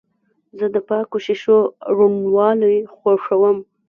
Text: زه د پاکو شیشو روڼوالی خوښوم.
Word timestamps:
زه 0.57 0.65
د 0.75 0.77
پاکو 0.87 1.17
شیشو 1.25 1.57
روڼوالی 1.97 2.77
خوښوم. 2.95 3.57